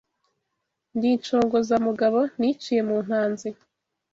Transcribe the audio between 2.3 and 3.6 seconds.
niciye mu ntanzi